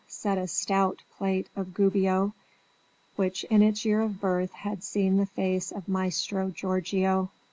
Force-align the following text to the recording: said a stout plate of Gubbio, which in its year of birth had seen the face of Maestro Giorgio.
said 0.07 0.35
a 0.35 0.47
stout 0.47 1.03
plate 1.15 1.47
of 1.55 1.75
Gubbio, 1.75 2.33
which 3.17 3.43
in 3.51 3.61
its 3.61 3.85
year 3.85 4.01
of 4.01 4.19
birth 4.19 4.51
had 4.51 4.83
seen 4.83 5.17
the 5.17 5.27
face 5.27 5.71
of 5.71 5.87
Maestro 5.87 6.49
Giorgio. 6.49 7.29